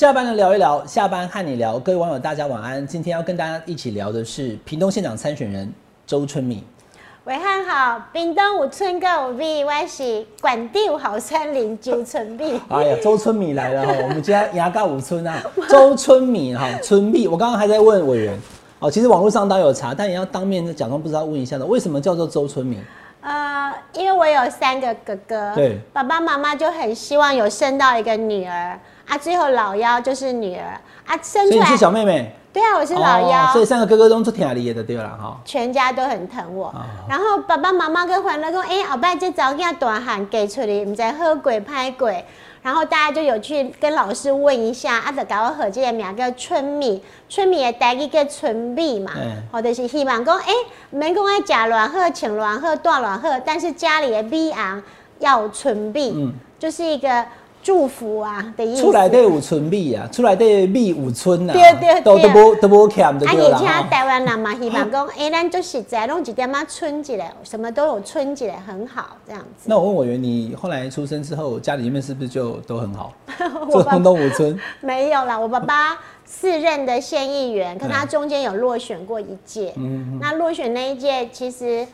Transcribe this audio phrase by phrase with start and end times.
[0.00, 2.86] 下班了聊一聊，下班和你聊，各位网友大家晚安。
[2.86, 5.70] 今天要跟大家一起聊的是屏东县长参选人
[6.06, 6.64] 周春米。
[7.24, 12.58] 伟汉好，屏东有村个有米，我是管地有好山林周春米。
[12.70, 17.28] 哎呀，周春米来了哈，我们家牙膏五村啊， 周春米哈，春米。
[17.28, 18.38] 我刚刚还在问委员，
[18.78, 22.78] 哦，其实网络上都有查，但也要当面假装不知道问一下的，为什么叫做周春米？
[23.20, 31.50] 呃，因为我有三个哥哥，对，爸爸妈妈就很希望有生到一个女儿啊，最后老幺就是女儿啊，生出来。
[31.50, 32.32] 所以你是小妹妹？
[32.52, 35.36] 对啊，我是老幺，所以三个哥哥都做挺厉害的，对了哈。
[35.44, 36.72] 全家都很疼我，
[37.08, 42.24] 然后爸爸妈妈跟欢乐讲，哎，后摆这早囝大汉给出去，唔知喝鬼拍鬼。
[42.62, 49.10] 然后大家就有去跟老师问一下，啊，就搞我合这个名叫春米，春米的代语叫春米嘛，
[49.50, 50.52] 或者是希望讲，哎，
[50.90, 54.80] 免讲爱食乱喝，穿乱喝、带乱喝，但是家里的米昂
[55.18, 57.26] 要春米，就是一个。
[57.70, 58.82] 祝福啊的意思。
[58.82, 63.56] 出来的有春米啊，出来的米有春啊，对对对，都都无都无欠的对啦。
[63.56, 69.66] 而且台湾人嘛，希望讲，哎，咱就实在，弄一点嘛春起来，什么都有春起来，很好这样子。
[69.66, 73.12] 那我问委员，你后来出生之后，家里面是不是就都很好？
[73.70, 74.58] 做通东五村？
[74.82, 79.72] 没有啦，我爸爸四任的县议员，可他中间有落选过一届。
[79.76, 80.18] 嗯。
[80.20, 81.86] 那落选那一届，其实。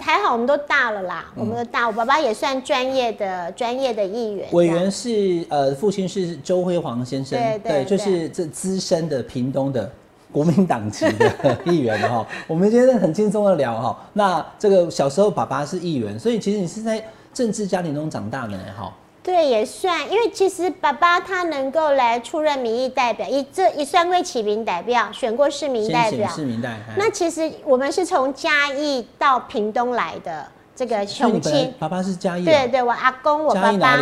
[0.00, 1.86] 还好我们都大了啦，我们都大。
[1.86, 4.48] 我爸爸也算专业的专业的议员。
[4.52, 9.90] 委员是呃，父亲是周辉煌先生，对，就是这资深的屏东的
[10.32, 11.06] 国民党籍
[11.42, 12.26] 的议员哈。
[12.48, 13.98] 我们今天很轻松的聊哈。
[14.14, 18.92] 那这个小时候爸爸是议员，所以其实你是在政治家庭中长大的哈。
[19.30, 26.28] 对，也算，因为其实爸爸他能够来出任民意代表，一这一算归起民代表，选过市民代表。
[26.28, 26.76] 市民代。
[26.96, 31.72] 那其实我们是从嘉义到屏东来的，这个雄亲。
[31.78, 32.44] 爸爸是嘉义。
[32.44, 33.98] 对对，我阿公，我爸爸。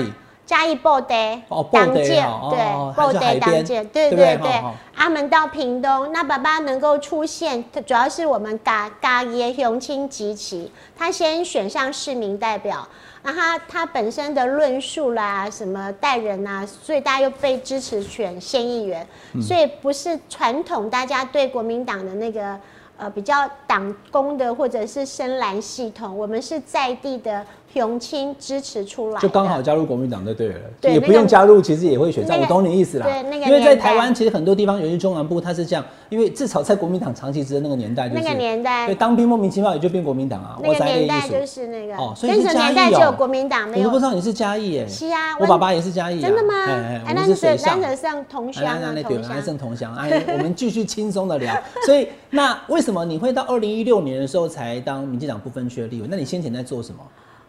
[0.47, 1.39] 嘉义布袋。
[1.49, 1.93] 哦，布袋。
[1.93, 4.62] 对，布袋当街，对对对。
[4.95, 12.89] 阿门到屏东，那爸爸能够出现，主要是我们嘎嘎爷雄亲集齐，他先选上市民代表。
[13.23, 19.06] 那他他本身的论述啦，什么待人啊，所以大家又被支持选县议员，
[19.43, 22.59] 所以不是传统大家对国民党的那个
[22.97, 27.45] 呃比较党工的或者是深蓝系统，我们是在地的。
[27.73, 32.39] 雄青支持出来，就刚好加入国民党就对了，也不用加入，其实也会选上。
[32.41, 33.06] 我懂你意思啦。
[33.06, 40.59] 对，那个因为在台湾，其实很多地方，尤其中南部，它是这样，因为至少在国民党长期执政那个年代，那个年代，对，当兵莫名其妙也就变国民党啊。
[40.62, 43.15] 那个年代就是那个哦，所以是嘉义哦。
[43.17, 44.89] 国民党没有，我不知道你是嘉义耶。
[44.89, 46.21] 是啊，我爸爸也是嘉义。
[46.21, 46.55] 真的吗？
[46.67, 47.78] 哎哎，我们是水上
[48.28, 49.95] 同乡啊，同乡，上同乡。
[49.95, 51.55] 哎，我们继续轻松的聊。
[51.87, 56.09] 所以，那为什么你会到二零一六年的时候才当民进党不分区的立委？
[56.11, 57.01] 那你先前在做什么？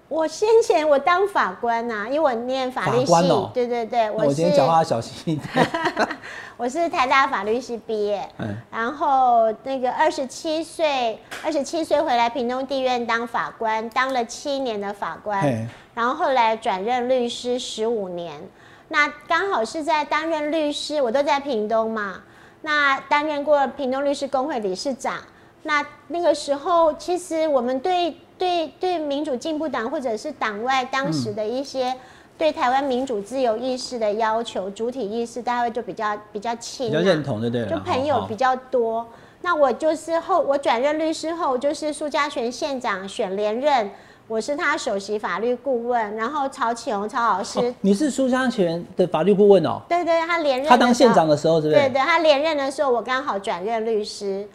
[0.10, 3.14] 我先前我当法官呐，因为我念法律系，
[3.54, 5.68] 对对对，我今天讲话小心一点。
[6.58, 18.42] 我是台大法律系毕业，嗯，然后那个二十七岁，二十七岁回来屏东地院当法官，当了七年的法官，然后后来转任律师十五年，
[18.88, 22.16] 那刚好是在担任律师，我都在屏东嘛，
[22.64, 25.14] 那担任过屏东律师工会理事长，
[25.62, 28.18] 那那个时候其实我们对。
[28.40, 31.94] 对对，民主进步党或者是党外当时的一些
[32.38, 39.06] 对台湾民主自由意识的要求、主体意识，大概就比较比较亲，比较认同的对就朋友比较多。
[39.42, 43.92] 那我就是后我转任律师后，就是苏家全县长选连任，
[44.28, 49.82] 我是他首席法律顾问，然后曹启宏曹老师，你是苏家全的法律顾问哦？
[49.90, 51.80] 对对，他连任，他当县长的时候，是不是？
[51.80, 54.48] 对对，他连任的时候，我刚好转任律师。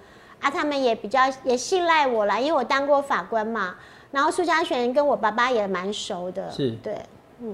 [0.45, 3.75] 啊，他们也比较也信赖我啦，因为我当过法官嘛。
[4.11, 6.71] 然后苏家璇跟我爸爸也蛮熟的，是。
[6.83, 6.97] 对，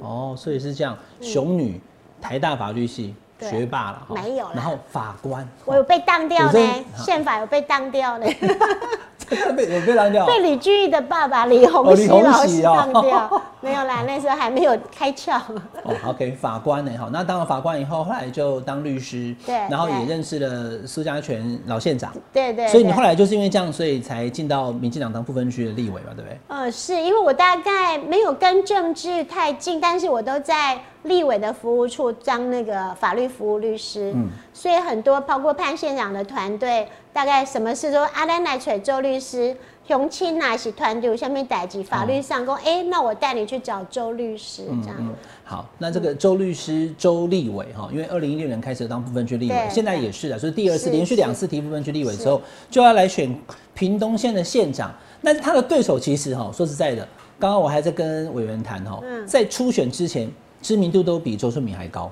[0.00, 1.80] 哦，所以是这样，熊女，
[2.20, 8.26] 台大法律系学霸了，没有，然后法官，我有被当掉呢，宪法有被当掉呢。
[9.56, 15.38] 被 被当掉，被李俊毅的爸爸李洪喜老师当掉， 没有啦，那时候还没有开窍。
[15.84, 16.90] 哦，OK，法官呢？
[16.98, 22.66] 好，那当了法官以后，后来就当律师，对，然后也认识了苏家全老县长，对对。
[22.68, 26.38] 所以你后来就是因为这样，所以才进到民进党当不分区的立委嘛，对不对？
[26.48, 34.28] 呃，是因为我大概没有跟政治太近，但是我都在立委的服务处当那个法律服务律师，嗯，
[34.60, 36.86] 所以很多包括潘县长的团队。
[37.12, 44.96] 大概什么事都阿兰来找周律师，雄亲那是团队下面代级法律上讲，哎，那我带你去找周律师这样。
[45.42, 52.40] 好，那这个周律师周立伟哈，因为二零一六年开始当部分区立委，现在也是的，所以第二次连续两次提部分区立委之后，
[52.70, 53.36] 就要来选
[53.74, 54.94] 屏东县的县长。
[55.20, 57.02] 那他的对手其实哈，说实在的，
[57.40, 60.30] 刚刚我还在跟委员谈哈，在初选之前
[60.62, 62.08] 知名度都比周春敏还高。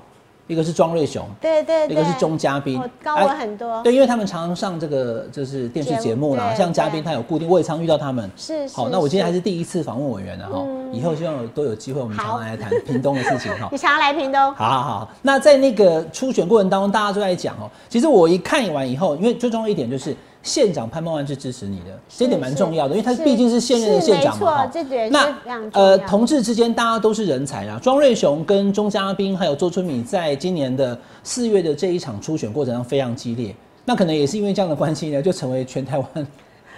[0.49, 3.83] 一个是庄瑞雄，对对，一个是钟嘉宾，高我很多。
[3.83, 8.27] 对，因为他们常常上这个就是电视节目啦，像嘉宾他有固定，我也常遇到他们。
[8.35, 13.69] 是好，那我今天还是第一次访问委员的哈，以后希望都有机会我们常常来谈屏东的事情哈。
[13.71, 14.41] 你常来屏东？
[14.55, 15.09] 好好好。
[15.21, 20.17] 那在那个初选过程当中，大家都在讲哦，其实我一看完以后，因为最重要一点就是。
[20.41, 24.65] 县长潘孟安是支持你的，这点蛮重要的，因为他毕竟是现任的县长嘛。
[24.65, 25.35] 这点那
[25.73, 27.77] 呃，同志之间大家都是人才啊。
[27.83, 33.53] 庄瑞雄跟钟嘉宾还有周春米，在今年的四月的这一场初选过程中非常激烈。
[33.83, 36.27] 那可能也是因为这样的关系呢，就成为全台湾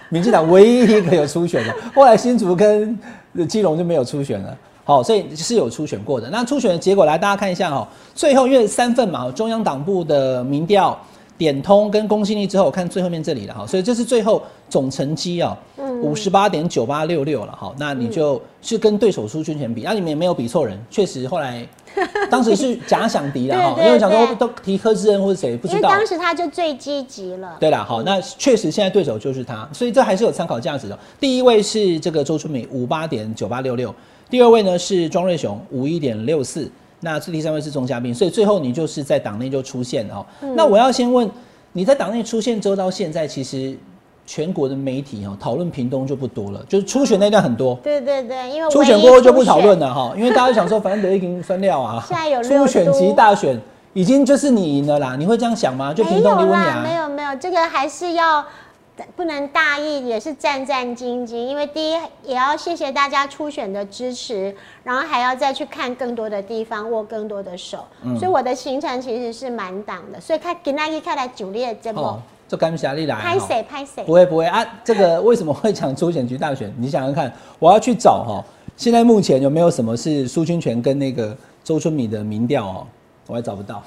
[0.09, 1.75] 民进党唯一一个有初选的。
[1.93, 2.97] 后来新竹跟
[3.47, 4.57] 基隆就没有初选了。
[4.83, 6.27] 好，所以是有初选过的。
[6.31, 7.87] 那初选的结果来，大家看一下哈。
[8.15, 10.99] 最后因为三份嘛，中央党部的民调。
[11.41, 15.57] 点通跟公信力之后，我看最后面这里了哈，所以这是最后总成绩啊，
[16.03, 21.67] 五十八点九八六六了哈，那你就是跟对手苏军权比，那你们也没有比错人，确实后来
[22.29, 27.57] 当时是假想敌了哈，因为想说都提柯志恩或者谁不知道，因为当时他就最积极了。
[27.59, 30.99] 对了，好，那确实现在对手就是他，所以这还是有参考价值的。
[31.19, 33.91] 第一位是这个周春美五八点九八六六，
[34.29, 36.71] 第二位呢是庄瑞雄五一点六四。
[37.01, 40.25] 那这第三位是钟嘉宾，所以最后你就是在党内就出现了哦。
[40.55, 41.29] 那我要先问，
[41.73, 43.75] 你在党内出现之后到现在，其实
[44.25, 47.75] 全国的媒体哈讨论屏东就不多了，就是初选那段很多。
[47.83, 52.03] 对对对，因为初选过后就不讨论了哈，因为大家想说反正得已经分料啊。
[52.07, 53.59] 现在有 初选及大选
[53.93, 55.93] 已经就是你赢了啦，你会这样想吗？
[55.93, 58.45] 就屏东你问你没有没有，这个还是要。
[59.15, 67.85] 不能大意，也是战战兢兢，因为第一也要谢谢大家初选的支持，然后还要再去看更多的地方，握更多的手，
[68.19, 70.21] 所以我的行程其实是满档的。
[70.21, 74.45] 所以看给大家看来九列这么，这感谢你来，拍谁拍谁，不会不会。
[74.45, 76.71] 啊，这个为什么会讲初选局大选？
[76.77, 78.43] 你想想看，我要去找哈，
[78.77, 82.87] 现在目前有没有什么是苏清泉跟那个周春米的民调哦，
[83.27, 83.81] 我还找不到。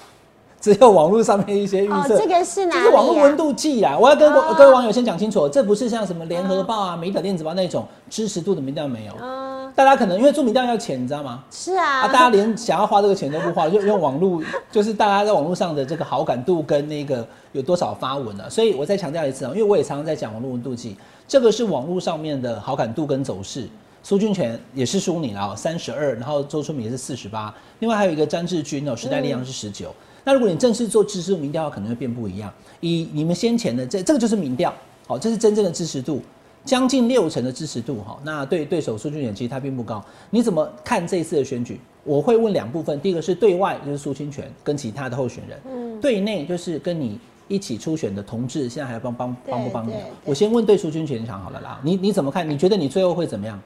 [0.65, 2.75] 只有网络上面一些预测，这个是哪？
[2.75, 3.99] 这是网络温度计啊！
[4.01, 9.13] 我要跟各位网友先讲清楚，这不是像什么联合报啊、美岛电子报那种支持度的民调没有。
[9.21, 11.45] 嗯，大家可能因为做民调要钱，你知道吗？
[11.51, 12.01] 是啊。
[12.01, 18.49] 啊，大家连想要花这个钱都不花，就用网络，就是大家在网络上的这个好感度跟那个有多少发文啊。
[18.49, 20.97] 所以我再强调一次啊，因为我也常常在讲网络温度计，
[21.29, 23.69] 这个是网络上面的好感度跟走势。
[24.03, 29.95] 苏俊全也是输你了，三十二，然后周春明也是四十八，另外还有一个詹志军哦，时代力量是十九。
[30.25, 32.53] 那如果你正式做支持度民调，可能会变不一样。
[32.81, 34.75] 以你们先前的这这个就是民调，
[35.07, 36.23] 好，这是真正的支持度，
[36.65, 38.19] 将近六成的支持度，哈。
[38.25, 40.05] 那对对手苏俊远其实他并不高。
[40.31, 41.79] 你怎么看这一次的选举？
[42.05, 47.19] 我会问两部分，第一个是对外，就是苏清泉跟其他的候选人，嗯，对内就是跟你
[47.49, 49.93] 一起初选的同志，现在还要帮帮帮不帮你？
[50.25, 52.49] 我先问对苏清泉想好了啦，你你怎么看？
[52.49, 53.61] 你觉得你最后会怎么样？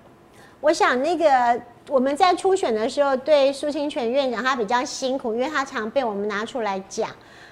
[0.60, 7.10] 我想那个我们在初选的时候，对苏清泉院长他比较辛苦，因为他常被我们拿出来讲。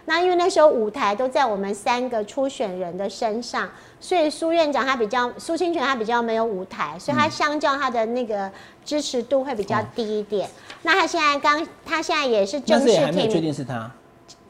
[0.09, 3.69] 那因为那时候舞台都在我们三个初选人的身上，
[3.99, 8.51] 所以苏院长他比较苏清泉他比较没有舞台，所以他相较他的那个
[8.85, 10.49] 支持度会比较低一点。
[10.83, 13.91] 那他现在刚他现在也是正式还没确定是他。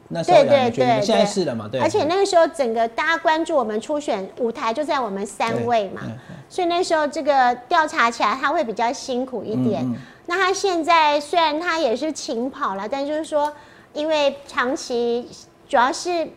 [0.09, 1.67] 对对对，现在是了嘛？
[1.71, 1.81] 对。
[1.81, 6.01] 而且那个时候，整个大家关注我们初选舞台就在我们三位嘛，
[6.49, 9.85] 所以那时候这个调查起来他会比较辛苦一点。
[10.25, 13.51] 那他现在虽然他也是勤跑了，但就是说，
[13.93, 15.29] 因为长期
[15.67, 16.27] 主要是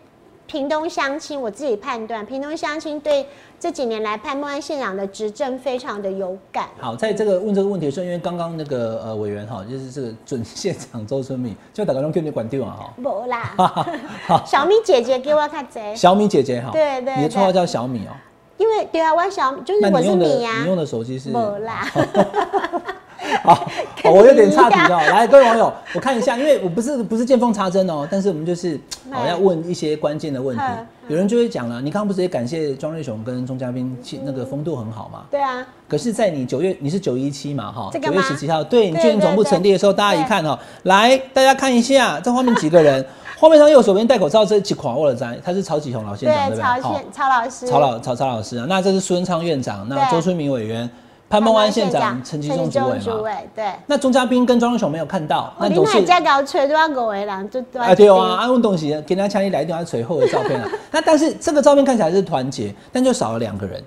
[0.51, 3.25] 屏东乡亲，我自己判断屏东乡亲对。
[3.61, 6.69] 这几年来，潘孟安县长的执政非常的有感。
[6.81, 12.93] 好，在这个问这个问题的时候，因为刚刚那个呃委员哈，就是这个准县长周春米，就打个电话你管掉啊哈。
[12.99, 13.55] 无啦，
[14.45, 15.95] 小米姐姐给我看贼。
[15.95, 16.71] 小米姐姐哈。
[16.73, 17.15] 对对。
[17.15, 18.13] 你的绰号叫小米哦。
[18.57, 20.63] 因为对啊，我小就是我是米呀。
[20.63, 21.31] 你用的手机是？
[21.31, 21.87] 无啦。
[23.43, 23.69] 好，
[24.05, 24.99] 我有点差题哦。
[25.11, 28.79] 来，各位网友，我看一下，因为我不是不是见缝插针哦，但是我们就是
[29.11, 30.63] 好要问一些关键的问题。
[31.09, 35.25] 有人就会讲了，你刚刚不是也感谢庄瑞雄跟钟嘉宾，那个风度很好嘛？
[35.31, 35.67] 对啊。
[35.89, 37.73] 可是，在你九月，你是九一七嘛？
[37.73, 43.05] 哈，九月十七号，对你训练总部成立的时候，大家一看哈，来，大家看一下这画面几个人，
[43.37, 46.81] 画面上右手边戴口罩这几款握了在，他是曹启宏老先生对不对？
[46.81, 47.67] 曹曹老师。
[47.67, 50.89] 曹老曹曹老师啊，那这是苏文昌院长，那周春明委员。
[51.31, 52.81] 潘孟安县长、陈吉仲主
[53.23, 53.65] 委嘛，对。
[53.87, 56.03] 那钟嘉宾跟庄荣雄没有看到，那总是。
[56.03, 60.69] 家搞吹都要五个人，就啊对啊，安问东西，给人家强力来一段垂后的照片啊。
[60.91, 63.81] 那但是这个照片看起来是团结，但就少了两个人，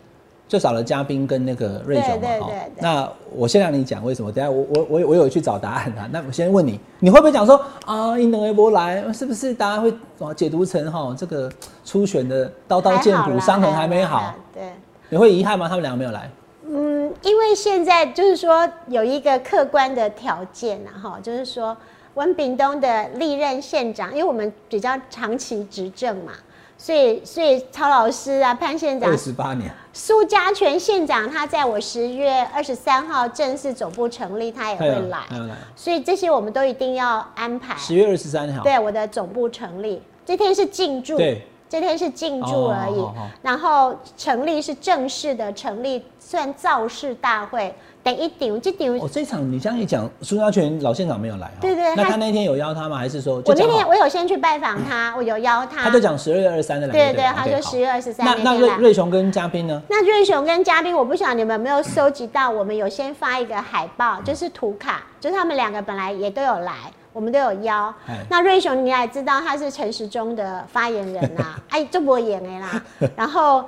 [0.48, 2.48] 就少了嘉宾跟那个瑞总嘛。
[2.48, 2.52] 哈。
[2.78, 4.32] 那我先让你讲为什么？
[4.32, 6.08] 等下我我我我有去找答案啊。
[6.14, 9.94] 那我先问你，你会不会讲说啊，因等微博来，是不是大家会
[10.34, 11.52] 解读成哈这个
[11.84, 14.34] 初选的刀刀见骨，伤痕还没好？
[14.54, 14.64] 对。
[15.10, 15.68] 你会遗憾吗？
[15.68, 16.32] 他们两个没有来？
[17.14, 21.76] 嗯，因为现在就是说有一个客观的条件呐，哈，就是说，
[22.16, 26.34] 文炳东的历任县长，因为我们比较长期执政嘛，
[26.78, 35.20] 所以所以曹老师啊，潘县长二十八年，苏家全县长他在我十月二十三号正式总部成立，他也会来，
[35.76, 37.76] 所以这些我们都一定要安排。
[37.78, 40.02] 十月二十三号，对，我的总部成立。
[40.26, 41.46] 这天是进驻，对。
[41.74, 43.04] 这天是进驻而已，
[43.42, 47.74] 然后成立是正式的成立，算造势大会。
[48.04, 48.96] 等一顶，这顶。
[49.02, 51.96] 哦，这场你这样一讲，苏家全老县长没有来对对。
[51.96, 52.96] 那他那天有邀他吗？
[52.96, 53.42] 还是说？
[53.44, 55.82] 我那天我有先去拜访他， 我有邀他。
[55.82, 56.94] 他就讲十二月二十三的来。
[56.94, 58.24] 对对，他就十月二十三。
[58.24, 59.82] 那那瑞瑞雄跟嘉宾呢？
[59.90, 66.74] 那瑞雄跟嘉宾，我不晓得你们有没有收集到，我们有先发一个海报，就是图卡，就是他们两个本来也都有来。
[67.14, 67.94] 我们都有邀，
[68.28, 72.82] 那瑞雄你也知道他是陈时中的发言人呐， 哎，这不演的啦。
[73.16, 73.64] 然后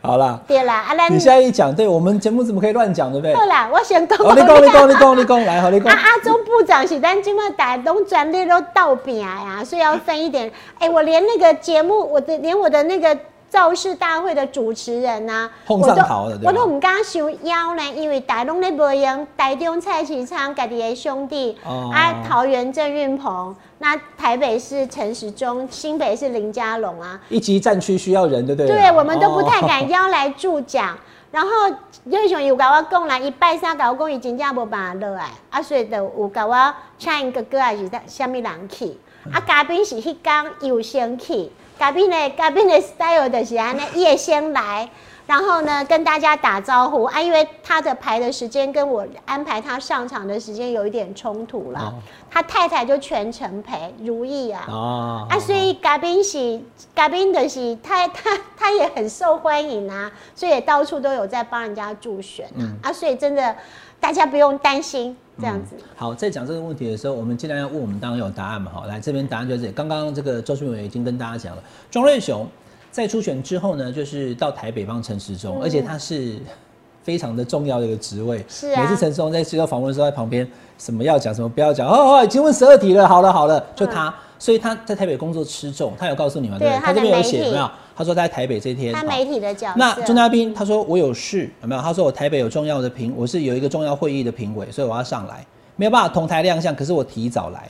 [0.00, 3.34] 好啦，对啦，阿兰，你现在一讲，对我们节目怎么可以乱讲，对不对？
[3.34, 4.16] 好啦，我先讲。
[4.18, 5.92] 你讲，你讲，你讲，你讲，来，好，你讲。
[5.92, 10.50] 阿阿中部长是咱今麦大东专列都倒饼呀，所以要分一点。
[10.78, 13.18] 哎，我连那个节目，我的连我的那个。
[13.48, 16.02] 造势大会的主持人呐，我都
[16.44, 28.72] 我都唔敢想邀呢，因为大东咧无用，台中蔡启昌家己的兄弟，啊桃园郑运鹏，那台北是陈时中，新北是林佳龙啊，一级战区需要人，对不对？
[28.72, 30.96] 对，我们都不太敢邀来助讲。
[31.32, 31.48] 然后
[32.04, 38.96] 英雄有甲我讲啦，一拜三甲我讲，伊真正无办法落来，啊，所以就有甲我请哥哥还是虾米人去，
[39.32, 41.50] 啊，嘉宾是迄天优先去。
[41.78, 44.88] 嘉宾的嘉宾的 style 的是安尼，夜先来，
[45.26, 51.94] 然后呢跟大家打招呼啊，因为他的排的时间跟我安排他上场的时间有一点冲突了，
[52.30, 54.64] 他太太就全程陪，如意啊，
[55.28, 56.60] 啊，所以嘉宾是
[56.94, 63.54] 嘉宾的是他他他也很受欢迎啊，所以也到处都有在帮人家助选啊，啊，所以真的
[64.00, 65.16] 大家不用担心。
[65.38, 68.72] 这样子好，在讲这个问题的时候，我们尽量要问我们当然有答案嘛。
[68.72, 72.48] 好，来这边答案就是刚刚这个周俊伟已经跟大家讲了，庄瑞雄
[72.90, 76.38] 在初选之后呢，就是到台北帮陈时中，而且他是
[77.02, 78.42] 非常的重要的一个职位。
[78.48, 78.80] 是啊。
[78.80, 87.70] 每次陈时中在接受访问的时候，在旁边什么要讲什么不要讲，哦哦，已经问十二题了，好了好了，就他，所以他在台北工作吃重，他有告诉你们，对，他这边有写没有？
[87.96, 89.74] 他说在台北这天，他媒体的角色。
[89.78, 91.80] 那钟嘉宾他说我有事有没有？
[91.80, 95.44] 他说我台北有重要的评，我是有一个重要会议的评委，所以我要上来。
[95.78, 97.68] 没有办法同台亮相，可是我提早来，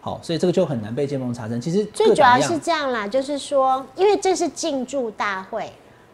[0.00, 1.60] 好，所以这个就很难被见缝插针。
[1.60, 5.70] 其实最主要是这样啦，就是说，因为这是进驻大会，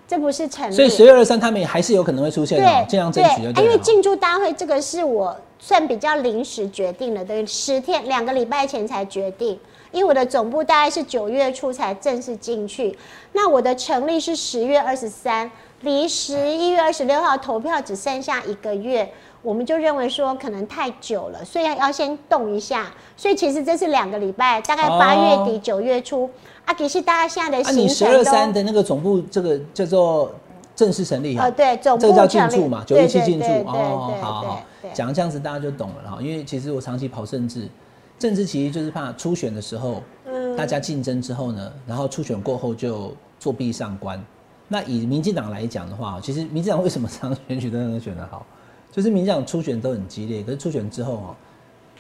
[0.09, 9.57] 这不是成立，所以十月二三他们也还是有可能会出现的，这样争取就对因为进驻大会这个是我算比较临时决定的，等于十天两个礼拜前才决定，
[9.91, 12.97] 因为我的总部大概是九月初才正式进去，
[13.33, 19.11] 那我的成立是十月二十三，离十一月二十六号投票只剩下一个月。
[19.41, 22.93] 我们就认为说可能太久了，所以要先动一下。
[23.17, 26.29] 所以其实这是两个礼拜，大概八月底九月初。
[26.65, 27.83] 啊，其实大家现在的行程都。
[27.83, 30.35] 你十二三的那个总部，这个叫做
[30.75, 31.49] 正式成立啊？
[31.49, 34.13] 对，总部这个叫进驻嘛，九一七进驻哦。
[34.21, 36.19] 好好，讲这样子大家就懂了哈。
[36.21, 37.69] 因为其实我长期跑政治，
[38.19, 40.03] 政治其实就是怕初选的时候，
[40.57, 44.23] 大家竞争之后呢，然后初选过后就作弊上官。
[44.67, 48.45] 那以民进党来讲的话，其实民进党为什么常选举都能选得好？
[48.91, 51.37] 就是民进党初选都很激烈，可是初选之后哦，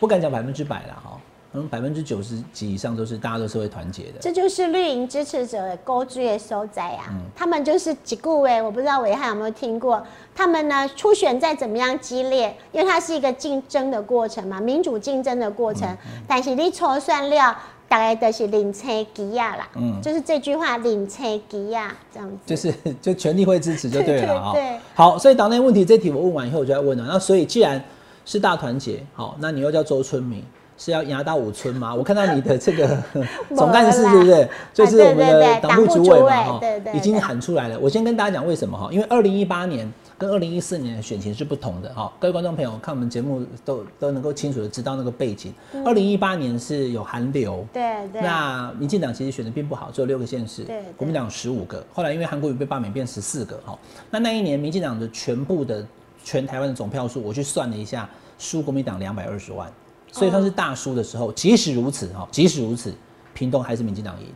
[0.00, 1.20] 不敢讲百分之百了哈，
[1.52, 4.19] 可能百分之九十几以上都是大家都是会团结的。
[4.21, 10.02] 这就是绿营支持者的勾追的收在啊，他们就是几顾位，我不知道伟汉有没有听过，
[10.35, 17.55] 他们呢初选再怎么样激烈，因为它是一个竞争的过程嘛，民主竞争的过程，但是你筹算料。
[17.90, 24.52] 大概都是领车机呀啦，嗯，就是这句话领车机呀这样子，就是就全力会支持就对了啊。
[24.52, 27.07] 对，好，所以党内问题这题我问完以后，我就要问了。
[27.09, 27.83] 那所以既然
[28.26, 30.45] 是大团结，好，那你又叫周春明，
[30.78, 31.94] 是要压到五村吗？
[31.94, 32.97] 我看到你的这个
[33.54, 34.49] 总干事是不对？
[34.73, 36.61] 就是我们的党部主委嘛，哈，
[36.94, 37.78] 已经喊出来了。
[37.78, 39.92] 我先跟大家讲为什么哈，因为二零一八年。
[40.18, 45.54] 跟二零一四年的选情是不同的哈，各位观众朋友看我们节目都都能够清楚的知道那个背景。
[45.87, 48.20] 二零一八年是有韩流，对对。
[48.20, 50.82] 那民进党其实选的并不好，只有六个县市，对。
[50.97, 53.78] 国民党十五个，后来因为韩国瑜被罢免变十四个哈。
[54.11, 55.87] 那那一年民进党的全部的
[56.25, 59.70] 全台湾的总票数，我去算了一下，输国民党两百二十万，
[60.12, 61.31] 所以他是大输的时候。
[61.33, 62.93] 即使如此哈，即使如此，
[63.35, 64.27] 屏东还是民进党赢。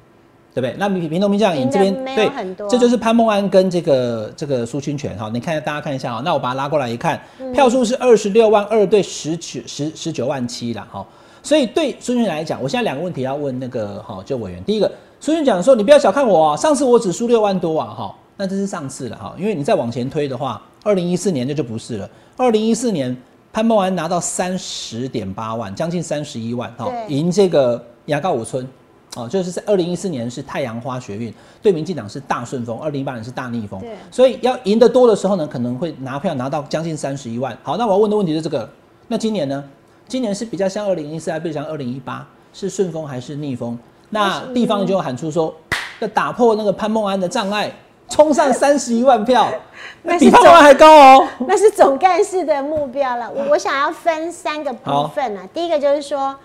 [0.55, 0.76] 对不对？
[0.79, 2.31] 那平平东民进党赢这边对，
[2.69, 5.31] 这就是潘孟安跟这个这个苏清泉哈。
[5.33, 7.19] 你看大家看一下啊，那我把它拉过来一看，
[7.55, 11.07] 票数是二十六万二对十九十十九万七了哈。
[11.43, 14.62] 所以对苏清泉来讲，我现在两个问题要问那个哈就委员。
[14.64, 14.87] 第一个，
[15.21, 22.11] 苏清泉讲说你不要小看我啊，上次我只输六万多啊哈，那这是上次了哈，因为你再往前推的话，二零一四年那就不是了。
[22.37, 23.17] 二零一四年
[23.52, 28.66] 潘孟安拿到三十点八万，将近三十一万，哈，赢这个牙膏五村，
[29.14, 37.56] 哦，就是在二零一四年是太阳花学运，对民进党是大顺风，二零一八年是大逆风，对，所以要赢得多的时候呢，可能会拿票拿到将近三十一万。
[37.62, 38.68] 好，那我要问的问题是这个，
[39.09, 39.62] 那今年呢？
[40.09, 42.26] 今年是比较像二零一四，还是像二零一八？
[42.54, 43.78] 是顺风还是逆风？
[44.09, 45.54] 那地方就喊出说
[46.00, 47.71] 要打破那个潘孟安的障碍。
[48.12, 49.49] 冲上三十一万票，
[50.04, 51.28] 那比潘万还高哦。
[51.49, 53.33] 那是总干事的目标了。
[53.35, 55.49] 我我想要分三个部分啊。
[55.54, 56.37] 第一个就是说，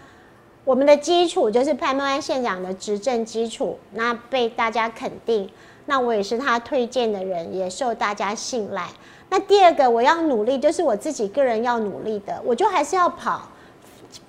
[0.63, 5.49] 我们的基础就是潘孟安县长的执政基础，那被大家肯定。
[5.89, 8.85] 那我也是他推荐的人，也受大家信赖。
[9.29, 13.41] 那第二个我要努力，就是我自己个人要努力的，我就还是要跑，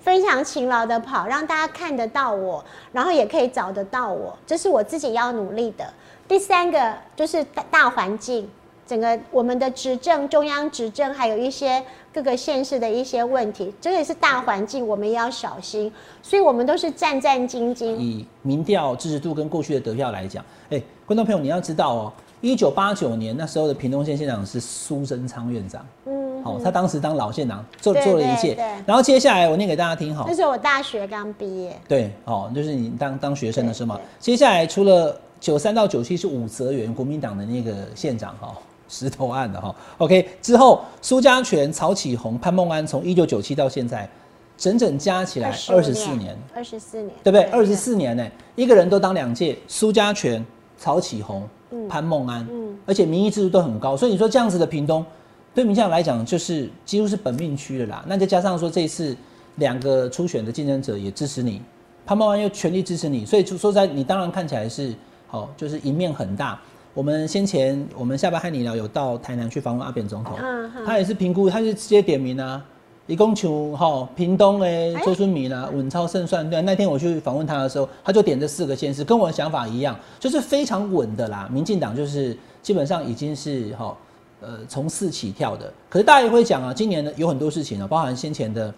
[0.00, 5.84] 非常勤劳的跑，让大家看得到我，然后也可以找得到我，这是我自己要努力的。
[6.28, 8.46] 第三个就是大大环境，
[8.86, 11.82] 整个我们的执政、中央执政，还有一些
[12.12, 15.90] 各个县市的一些问题，这也是大环境，我们也要小心。
[16.22, 17.96] 所以，我们都是战战兢兢。
[17.96, 28.54] 以民调支持度跟过去的得票来讲，哎，观众朋友，你要知道哦，一九八九年那时候的屏东县县长是苏贞昌院长，嗯，好，他当时当老县长做做了一届，
[28.84, 33.98] 然后接下来我念给大家听，好，那是我大学刚毕业，对，哦，就是你当当学生的时候嘛。
[34.18, 38.52] 接下来除了九三到九七是武则元国民党的那个县长哈，
[38.88, 44.08] 石头案的哈，OK 之后苏家全、曹启宏、潘孟安从一九九七到现在，
[44.56, 47.44] 整整加起来二十四年，二十四年，对不对？
[47.44, 50.44] 二十四年呢，一个人都当两届，苏家全、
[50.76, 51.48] 曹启宏、
[51.88, 55.06] 潘孟安，嗯，而且民意制度都很高，所以你说这样子的屏东，
[55.54, 58.04] 对民进党来讲就是几乎是本命区的啦。
[58.08, 59.16] 那再加上说这一次
[59.56, 61.62] 两个初选的竞争者也支持你，
[62.04, 64.92] 潘孟安又全力支持你，所以就说在你当然看起来是。
[65.28, 66.58] 好，就是一面很大。
[66.94, 70.36] 我们先前我们下班和你聊，有到台南去访问阿扁总统，
[70.84, 72.60] 他也是评估，他是直接点名啊，
[73.06, 76.48] 一共求哈屏东哎周春米啦稳操胜算。
[76.50, 81.48] 对，那天我去访问他的时候，他就点这四个县市，跟我的想法一样，就是非常稳的啦。
[81.52, 83.96] 民进党就是基本上已经是哈
[84.40, 85.72] 呃从四起跳的。
[85.88, 88.72] 可是大家也会讲啊，今年呢有很多事情啊，包含先前的。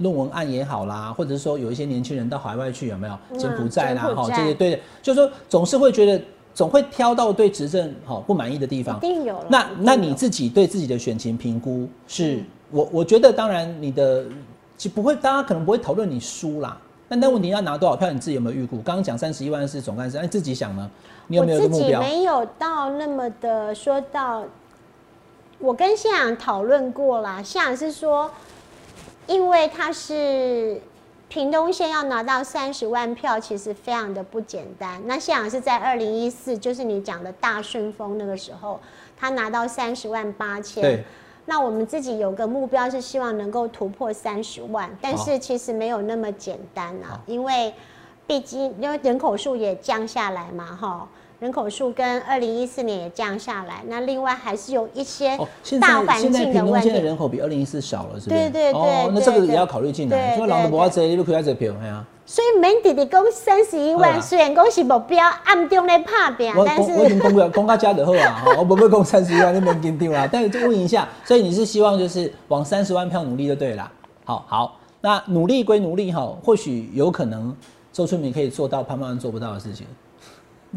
[0.00, 4.02] 论文案也好啦，或者是说有一些年轻人到海外去有没有柬埔寨啦？
[4.14, 8.98] 哈，这些对，就是说总是会觉得总会挑到对执政好不满意的地方。
[8.98, 9.42] 一定有。
[9.48, 12.44] 那那你自己对自己的选情评估是？
[12.70, 14.26] 我我觉得当然你的
[14.76, 16.78] 就不会，大家可能不会讨论你输啦。
[17.08, 18.82] 但那问题要拿多少票，你自己有没有预估？
[18.82, 20.90] 刚刚讲三十一万是总干事，你自己想呢？
[21.26, 22.00] 你有没有个目标？
[22.00, 24.44] 没有到那么的说到，
[25.58, 28.30] 我跟县长讨论过啦，县长是说。
[29.28, 30.80] 因为他是
[31.28, 35.02] 屏东县要拿到三十万票，其实非常的不简单。
[35.04, 38.78] 那县长是在二零一四，就是你讲的大顺风那个时候，
[39.16, 41.04] 他拿到三十万八千。
[41.46, 47.74] 那我们自己有个目标是希望能够突破三十万，但是其实没有那么简单啊，因为
[48.28, 51.08] 毕竟因为人口数也降下来嘛，哈。
[51.38, 55.36] 人口数跟二零一四年也降下来，那另外还是有一些
[55.78, 56.54] 大环境的问题。
[56.54, 58.40] 现在现在人口比二零一四少了，是不是？
[58.40, 58.80] 对对对。
[58.80, 60.34] 哦，那这个也要考虑进来。
[60.34, 62.02] 因为老的不要这，你都可以在这票，哎呀。
[62.24, 70.26] 所以免弟弟讲三十一万，虽然讲是目标，暗中在拍拼，但是我已经公布公告加的好啊， 我不会讲三十一万，你没跟丢啦。
[70.32, 73.92] 但是就问一下，所以你是希望就是往三十万票努力就对了。
[74.24, 77.54] 好好，那努力归努力哈，或许有可能
[77.92, 79.86] 周春明可以做到潘万安做不到的事情。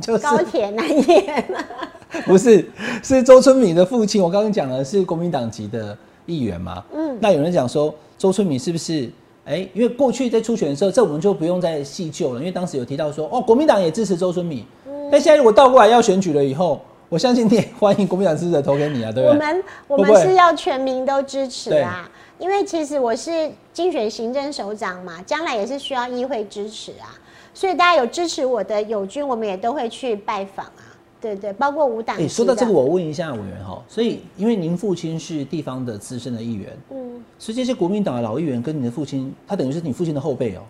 [0.02, 1.46] 就是高铁难言，
[2.26, 2.66] 不是，
[3.04, 4.22] 是周春米的父亲。
[4.22, 9.10] 我刚刚讲了是国民党籍的议员嘛，嗯，那有人讲说周春米是不是？
[9.46, 14.64] 哎，因为过去在初选的时候，这我们就不用再细究了，因为当时有提到说，哦，国民党也支持周春米。
[14.86, 19.30] 嗯，但现在如果倒过来要选举了以后，我相信你也欢迎国民党支持者投给你啊，对不对？
[19.30, 22.08] 我们我们是要全民都支持啊，
[22.38, 27.18] 因为其实我是竞选行政首长嘛，将来也是需要议会支持啊。
[27.54, 30.84] 所以大家有支持我的友军，我们也都会去拜访啊，
[31.20, 32.18] 对对，包括五党。
[32.18, 40.62] 哎，说到这个，我问一下委员哈，所以因为您父亲是地方的资深的议员，嗯，所以这些国民党的老议员跟你的父亲，他等于是你父亲的后辈哦，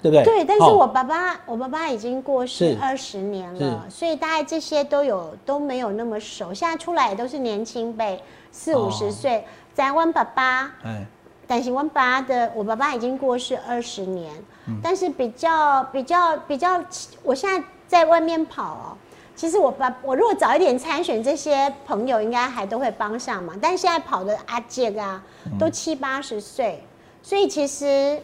[0.00, 0.24] 对不对？
[0.24, 9.44] 对，但是我爸爸，我爸爸已经过世二十年了，所以大概这些都有都没有那么熟，现在出来也都是年轻辈，四五十岁。
[9.72, 11.06] 在问爸爸，哎。
[11.50, 14.32] 但是我爸的，我爸爸已经过世二十年，
[14.80, 16.80] 但是比较比较比较，
[17.24, 18.96] 我现在在外面跑哦。
[19.34, 23.58] 其实我爸，我如果早一点参选，这些朋友应该还都会帮上忙。
[23.60, 25.20] 但是现在跑的阿杰啊，
[25.58, 26.84] 都七八十岁，
[27.20, 28.22] 所以其实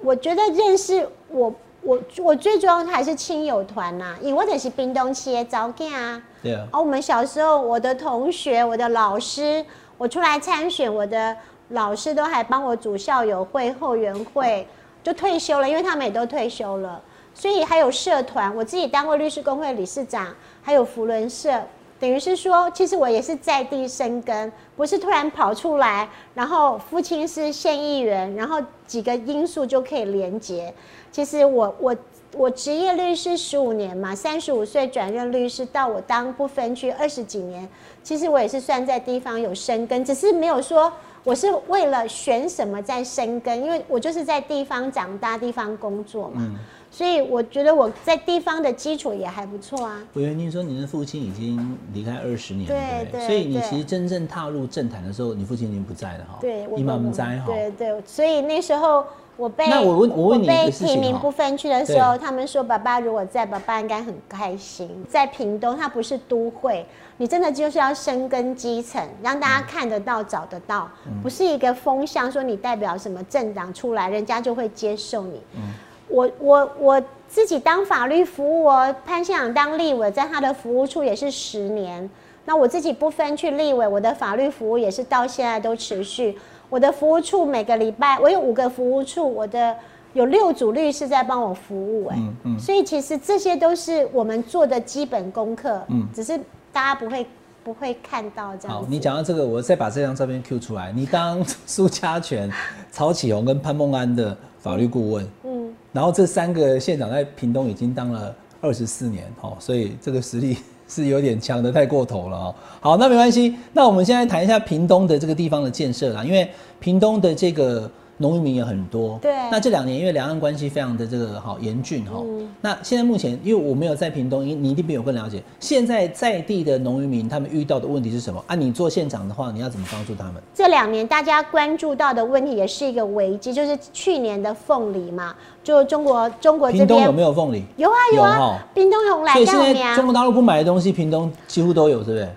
[0.00, 6.22] 我觉得认识我，我我最重要的还是亲友团呐，因为我是冰东企业早干啊。
[6.44, 6.64] 对啊。
[6.70, 11.36] 而我们小时候，我的同学，我的老师，我出来参选，我的。
[11.68, 14.66] 老师都还帮我组校友会、后援会，
[15.02, 17.00] 就退休了，因为他们也都退休了。
[17.34, 21.62] 所以还有社团，我自己当过律师工会理事长，还有福伦社。
[22.00, 30.72] 等于是说，其实我也是在地生根，不是突然跑出来，然后父亲是县议员，然后几个因素就可以连接。
[31.10, 31.96] 其实我我
[32.34, 37.68] 我职业律师十五年嘛，三十五岁转任律师，到我当不分区二十几年，
[38.04, 40.92] 其实我也是算在地方有生根，只是没有说
[41.28, 46.50] 我是为了选什么在生根，因为我就是在地方长大，地方工作嘛。
[46.90, 50.02] 所以我觉得我在地方的基础也还不错啊。
[50.14, 53.26] 我原听说你的父亲已经离开二十年了，对对。
[53.26, 56.38] 所以你其实真正踏入政坛的时候，你父亲已经不在了哈。
[56.40, 57.46] 对，你妈妈在哈。
[57.46, 59.04] 对对，所以那时候
[59.36, 64.88] 我被那我问我问你被提名不分区的时候，他们说爸爸如果在，爸爸应该很开心。
[65.08, 66.84] 在屏东，它不是都会，
[67.18, 70.90] 你真的就是要深耕基层，让大家看得到、找得到，
[71.22, 75.40] 不是一个风向，说你代表什么政党出来，人家就会接受你。
[75.54, 75.60] 嗯。
[76.08, 82.08] 我我我自己当法律服务哦，潘县长当立委，在他的服务处也是十年。
[82.44, 86.38] 那我自己不分去立委，我的法律服务也是到现在都持续。
[86.70, 89.74] 我的服务处每个礼拜，我有五个服务处，我的
[90.14, 96.38] 有六组律师在帮我服务，哎，嗯嗯，所以其实这些都是我们做的基本功课，嗯，只是
[96.72, 97.26] 大家不会
[97.62, 98.78] 不会看到这样。
[98.78, 100.90] 好，你讲到这个，我再把这张照片 Q 出来。
[100.92, 102.50] 你当 苏家全、
[102.90, 105.57] 曹启宏跟潘孟安的法律顾问，嗯。
[105.98, 112.54] 然后这三个县长在屏东已经当了二十四年，哦，所以这个实力是有点强的太过头了哦。
[112.78, 117.90] 好，那没关系，那我们现在谈一下屏东的这个地方的建设啦，因为屏东的这个。
[118.18, 119.32] 农渔民也很多，对。
[119.50, 122.22] 那这两年因为两岸关系非常的这个好严峻哈，
[122.60, 125.42] 那现在目前因为我没有在屏东，你你一定比我更了解。
[125.60, 128.44] 现在在地的农渔民他们遇到的问题是什么？
[128.46, 130.34] 啊，你做县长的话，你要怎么帮助他们？
[130.52, 137.62] 这两年大家关注到的问题也是一个危机，就是去年的凤梨嘛，就中国中国这边有没有凤梨？
[137.76, 139.32] 有啊有啊，屏东有来。
[139.34, 142.28] 所以现在中国大陆不买的东西，屏东几乎都有，是不是？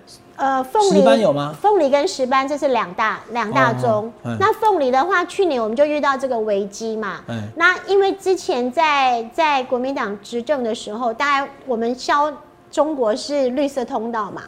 [0.42, 1.54] 呃，凤梨有吗？
[1.62, 4.12] 凤梨跟石斑这是两大两大宗。
[4.40, 7.20] 那凤梨的话，去年我们就遇到这个危机嘛。
[7.54, 12.28] 那因为之前在在国民党执政的时候，大概我们销
[12.72, 14.42] 中国是绿色通道嘛，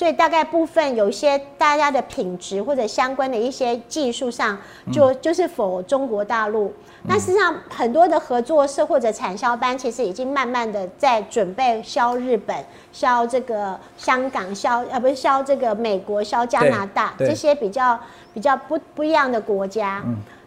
[0.00, 4.56] 所以大概部分有一些大家的品质或者相关的一些技术上，
[4.90, 6.72] 就就是否中国大陆。
[7.02, 12.56] 那实际上很多的合作社或者产销班，其实已经慢慢的在准备销日本、
[12.90, 18.00] 销这个香港、销呃不是销这个美国、销加拿大这些比较
[18.32, 20.02] 比较不不一样的国家。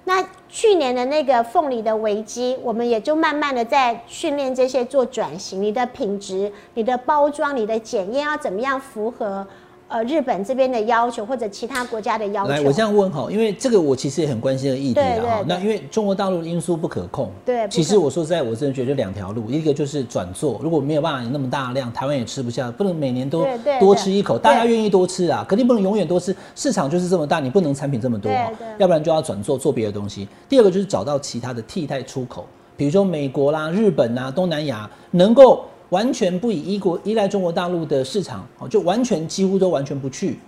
[0.05, 9.47] 那去年的那个凤梨的危机，我们也就慢慢的在训练这些做转型，你的品质、你的包装、你的检验要怎么样符合。
[9.93, 15.21] 呃，日本这边的要求或者其他国家的要求，来，我这样问哈，因为这个我其实也很关心的议题啊。
[15.23, 15.43] 哈。
[15.47, 23.45] 那因为中国大陆的因素不可控，对，其实我说实在，我真的觉得两条路，一个就是转做，如果没有办法有那么大量，台湾也吃不下，不能每年都
[23.79, 30.27] 多吃一口，大家愿意多吃啊，肯定不能永远多吃，市场就是这么大，你不能产品这么多哈，要不然就要转做做别的东西。
[30.49, 35.63] 第二个就是找到其他的替代出口，比如说美国啦、日本啦、东南亚能够。
[35.93, 40.39] 完全不以依国依赖中国大陆的市场，哦，就完全几乎都完全不去，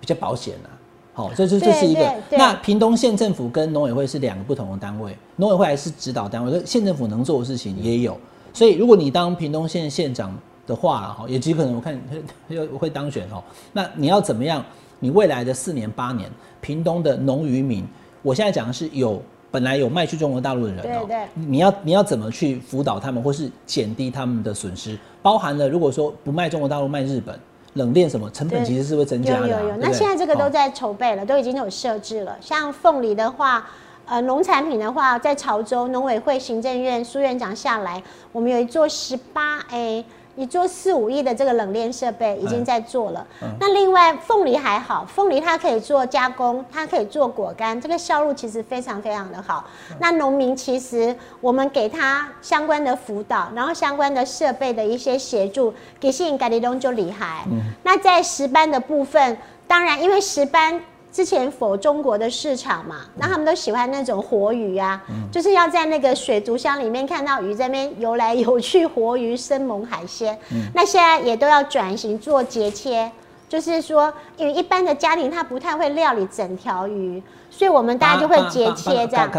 [0.00, 0.70] 比较保险呐。
[1.12, 2.12] 好，这是这是一个。
[2.30, 8.18] 那屏东县政府跟农委会是两个不同的单位，农委会还是指导单位，县政府能做的事情也有。
[8.54, 10.34] 所以如果你当屏东县县长
[10.66, 12.00] 的话，哈，也极可能我看
[12.48, 13.44] 又会当选哦。
[13.74, 14.64] 那你要怎么样？
[15.00, 16.30] 你未来的四年八年，
[16.62, 17.86] 屏东的农渔民，
[18.22, 19.22] 我现在讲的是有。
[19.54, 24.98] 本来有卖去中国大陆的人哦，你要你要怎么去辅导他们，或是减低他们的损失？
[25.22, 27.38] 包含了如果说不卖中国大陆，卖日本
[27.74, 29.48] 冷链什么，成本其实是会增加的。
[29.48, 32.36] 有有有，那现在这个都在筹备了，都已经有设置了。
[32.40, 33.64] 像凤梨的话，
[34.06, 40.04] 呃，农产品的话，在潮州农委会行政院苏院长下来，我们有一座十八 A。
[40.36, 43.26] 你做四五亿的这个冷链设备已经在做了。
[43.60, 49.64] 那另外凤梨还好，凤梨它可以做加工，它可以做果干，这个销路其实非常非常的好。
[49.98, 57.44] 那农民其实我们给他相关的辅导，然后相关的设备的一些协助，给信改利东就厉害。
[57.82, 60.80] 那在石斑的部分，当然因为石斑。
[61.14, 65.00] 之前否中国的市场嘛，那他们都喜欢那种活鱼啊，
[65.30, 70.36] 就是要在那个水族箱里面看到鱼在那边游来游去，活鱼、生猛海鲜。
[70.74, 73.08] 那现在也都要转型做节切，
[73.48, 79.30] 就是说，因为一般的家庭他不太会料理整条鱼，所以我们大家就会节切这样。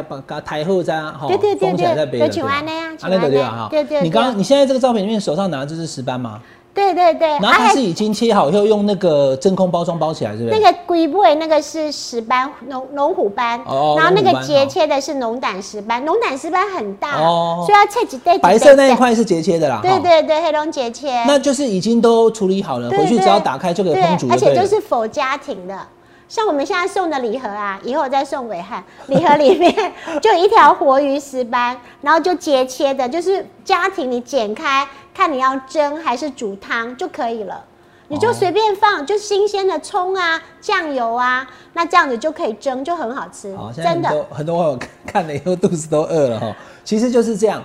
[0.45, 1.73] 台后这样，对对对
[2.09, 4.01] 对，就请安那样，请安那样，对对。
[4.01, 6.41] 你刚刚你现在这个照片里面手上拿的这是石斑吗？
[6.75, 10.59] 对对对，然后它是已经切好以后用那个真空包装包起来，是不是？
[10.59, 18.37] 那个龟背那个是石斑龙龙虎斑，哦，然后那个节切的是龙胆石斑，龙胆石斑很大，哦，所以要切几对。
[18.39, 25.79] 白色那一块是节切的啦，对对对，黑龙节切，那就是已经都处理好了，回去只要打开就可以烹煮，而且就是否家庭的。
[26.27, 29.71] 像我们现在送的礼盒啊，以后再送伟汉礼盒里面
[30.19, 37.63] 就一条活鱼石斑，然后就节切的，就是家庭你剪开看你要蒸还是煮汤就可以了，
[38.09, 43.57] 你就随便放，就新鲜的葱啊、酱油啊，那这样子就可以蒸，就很好吃。
[43.73, 47.63] 真的，很多网友看了以后肚子都饿了哈，其实就是这样。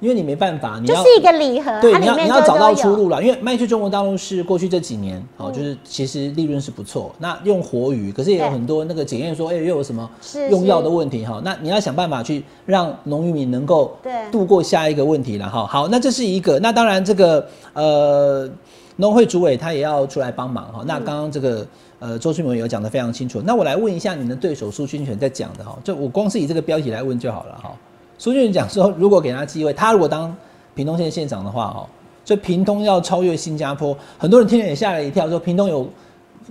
[0.00, 3.22] 因为你没办法，你就是一个礼盒，对，你要你要找到出路了。
[3.22, 7.12] 因为卖去中国大陆是过去这几年，哦，就是其实利润是不错。
[7.18, 10.08] 那用活鱼，可是也有很多那个检验说，哎，又有什么
[10.50, 11.40] 用药的问题哈？
[11.44, 13.96] 那你要想办法去让农渔民能够
[14.30, 15.66] 度过下一个问题了哈。
[15.66, 16.58] 好，那这是一个。
[16.60, 18.48] 那当然这个呃
[18.96, 20.84] 农会主委他也要出来帮忙哈。
[20.86, 21.66] 那刚刚这个
[21.98, 23.42] 呃周俊文有讲的非常清楚。
[23.44, 27.72] 那我来问一下你的对手苏军权在讲的哈，就我光是以这个标题来问就好了哈。
[28.18, 30.36] 苏俊讲说，如果给他机会，他如果当
[30.74, 31.86] 屏东县县长的话，哦，
[32.24, 35.88] 所以屏东要超越新加坡，很多人听了也吓了一跳，说屏东有，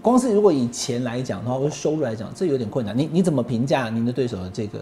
[0.02, 2.98] 光是如果以钱来讲的话，或者收入来讲，这有点困难。
[2.98, 4.80] 你你怎么评价您的对手的这个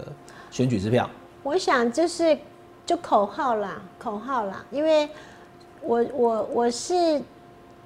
[0.52, 1.10] 选举支票？
[1.41, 2.38] 我想就是
[2.86, 5.10] 就口号啦，口号啦，因为
[5.82, 7.19] 我我我是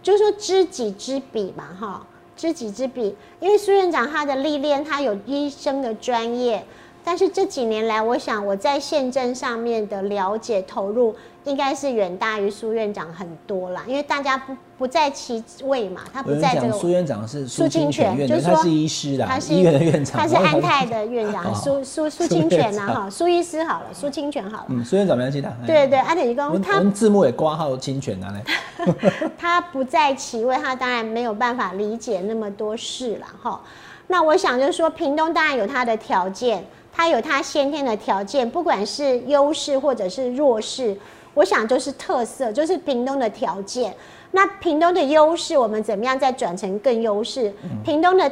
[0.04, 6.66] 就是说知己知彼嘛，哈，知己知彼，因为苏院长他的历练，他有医生的专业。
[7.04, 13.84] 但是这几年来，我想我在县政上面的了解投入，应该是远大于苏院长很多啦。
[13.88, 16.74] 因为大家不不在其位嘛，他不在这个。
[16.74, 24.66] 苏院长是苏清泉院长，他是医师的，他是医院的院长，他是安泰的院长，苏苏苏清泉呐哈，苏医师好了，苏清泉好了。
[24.70, 25.52] 嗯，苏院长没记得。
[25.66, 28.94] 对对，安泰医工，他字幕也挂号清泉啊嘞。
[29.38, 33.60] 他不在其位，他当然没有办法理解那么多事了哈。
[34.08, 36.64] 那我想就是说，屏东当然有他的条件。
[37.00, 40.94] 它有它先天的条件，不管是优势或者是弱势，
[41.34, 43.96] 我想就是特色，就是屏东的条件。
[44.32, 47.54] 那屏东的优势，我们怎么样再转成更优势？
[47.86, 48.30] 屏东的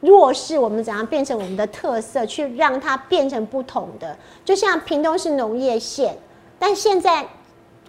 [0.00, 4.16] 弱势，我们怎样变成我们的特色，去让它变成不同的？
[4.44, 6.16] 就像屏东是农业县，
[6.56, 7.26] 但现在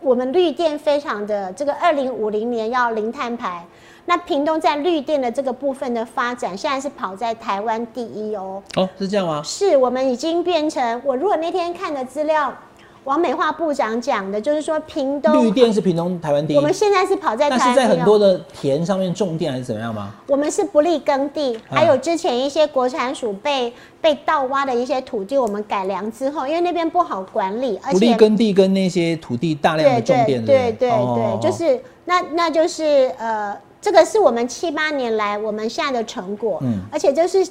[0.02, 3.64] 我们绿电非常的这个二零五零年要零碳排。
[4.08, 8.62] 那屏东在绿电的这个部分的发展，现在是跑在台湾第一哦。
[8.76, 9.42] 哦，是这样吗？
[9.44, 12.54] 是我们已经变成我如果那天看的资料，
[13.04, 16.56] 王美化部长讲的，就是说屏东绿电是屏东台湾第一。
[16.56, 20.12] 我们现在是跑在，那是在很多的田上面种电还是怎么样吗？
[20.28, 33.58] 我们是不利耕地，还有之前一些国产署被被盗挖的一些土地，我们改良之后，因为那边不好管理，而且不利耕地跟那些土地大量的种电，对对对，就是那那就是呃。
[33.86, 37.48] 这个是我们七八年来我们现在的成果，嗯，而且就是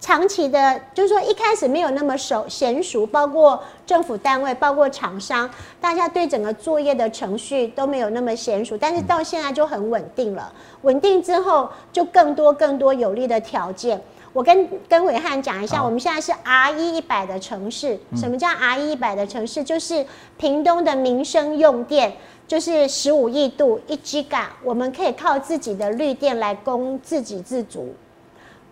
[0.00, 10.50] 长期的，就是说一开始没有那么熟娴熟，包括政府单位，包括厂商，大家对整个作业的程序都没有那么娴熟，但是到现在就很稳定了。
[10.80, 14.00] 稳定之后，就更多更多有利的条件。
[14.32, 17.98] 我跟跟伟汉讲一下，我们现在是 R 一一百的城市。
[18.16, 19.64] 什么叫 R 一一百的城市？
[19.64, 20.04] 就是
[20.36, 22.12] 屏东的民生用电。
[22.46, 27.94] 就是十五亿度一 G 嘎，我们可以靠自己的绿电来供自给自足。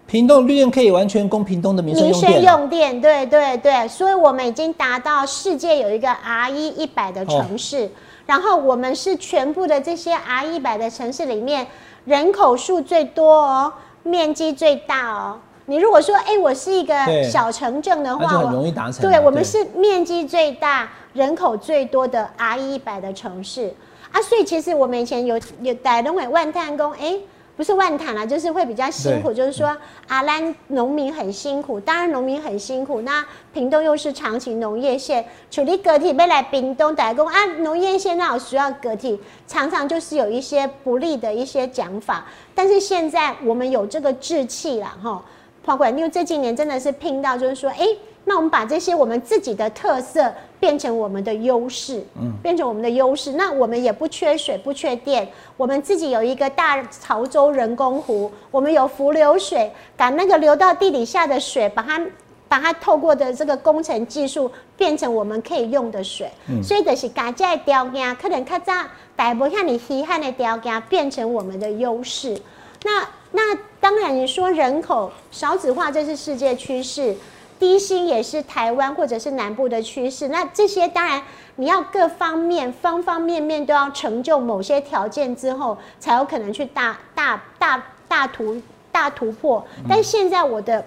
[0.07, 2.33] 屏东绿电可以完全供屏东的民生用电。
[2.33, 7.91] 民生用电，对对对，所以我们已经达到世界有一个 R 一一百的城市，
[8.25, 11.67] 然后我们是全部的这些 R 一百的城市里面
[12.07, 13.71] 人口数最多哦，
[14.05, 15.39] 面积最大哦。
[15.67, 19.03] 你如果说，哎，我是一个小城镇的话，很容易达成。
[19.03, 23.75] 对，我们是面积最大、人口最多的 R 一百的城市
[24.11, 27.19] 啊，所以其实我们以前有有在东北万滩工，哎。
[27.57, 29.33] 不是万谈啦，就是会比较辛苦。
[29.33, 29.75] 就是说，
[30.09, 33.01] 阿兰农民很辛苦，当然农民很辛苦。
[33.01, 33.25] 那
[33.55, 42.27] 屏东又是长期农业县，处理个体未来屏东打工啊，农业县那有需要个体，常常就是有一些不利的一些讲法。
[42.55, 45.25] 但是现在我们有这个志气了哈，
[45.67, 47.87] 包括因为这几年真的是拼到，就是说，哎。
[48.29, 53.35] 那我们把这些我们自己的特色变成我们的优势，嗯，变成我们的优势。
[53.35, 62.05] 那我们也不缺水，不缺电，我们自己有一个大潮州人工湖，我们有浮流水，把那个流到地底下的水，把它
[62.49, 66.29] 把它透过的这个工程技术变成我们可以用的水。
[66.49, 68.73] 嗯，所以就是把这些条件，可能较早
[69.15, 72.37] 大部像你稀罕的条件，变成我们的优势。
[72.83, 77.15] 那那当然，你说人口少子化，这是世界趋势。
[77.59, 80.29] 低薪也是台湾或者是南部的趋势。
[80.29, 81.23] 那这些当然
[81.57, 89.63] 你要各方面方方面面都要成就某些条件之后，才有可能去大大大大突大突破。
[89.89, 90.85] 但现在我的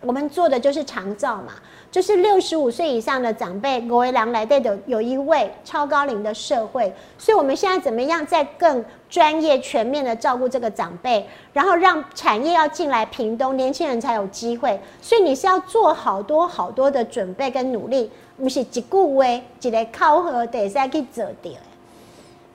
[0.00, 1.52] 我们做的就是长照嘛。
[1.90, 11.22] 就是六十五岁以上的长辈，国威良来带的有一位超高龄的社会，所以我们现在怎么样在更专业全面的照顾这个长辈，
[11.52, 14.80] 然后让产业要进来屏东，年轻人才有机会。
[15.02, 19.26] 所以你是要做好多好多的准备跟努力，不是一句话，
[19.60, 21.52] 一个考核得再去做掉。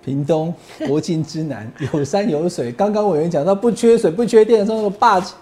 [0.04, 0.52] 屏东
[0.88, 2.72] 国境之南，有山有水。
[2.72, 5.36] 刚刚委员讲到不缺水、不缺电的时候，霸气。